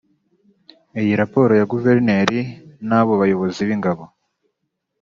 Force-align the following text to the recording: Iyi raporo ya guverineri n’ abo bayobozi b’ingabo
Iyi 1.01 1.13
raporo 1.21 1.51
ya 1.59 1.65
guverineri 1.71 2.39
n’ 2.87 2.89
abo 2.99 3.13
bayobozi 3.21 3.61
b’ingabo 3.67 4.03